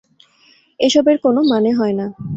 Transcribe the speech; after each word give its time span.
এসবের 0.79 1.17
কোন 1.23 1.35
মানে 1.51 1.71
হয় 1.73 1.95
না। 1.99 2.05